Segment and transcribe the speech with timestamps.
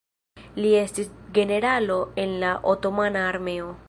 [0.63, 3.71] Li estis generalo en la Otomana Armeo.